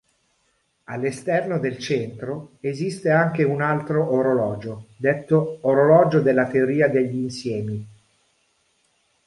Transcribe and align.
All'esterno 0.85 1.59
del 1.59 1.77
centro 1.77 2.53
esiste 2.61 3.11
anche 3.11 3.43
un 3.43 3.61
altro 3.61 4.11
orologio, 4.15 4.87
detto 4.97 5.59
Orologio 5.61 6.21
della 6.21 6.47
teoria 6.47 6.87
degli 6.87 7.17
insiemi. 7.17 7.87